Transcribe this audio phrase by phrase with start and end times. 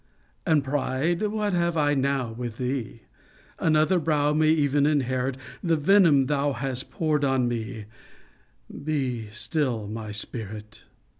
[0.47, 3.03] III And pride, what have I now with thee?
[3.59, 7.85] Another brow may ev'n inherit The venom thou hast poured on me
[8.83, 10.85] Be still my spirit!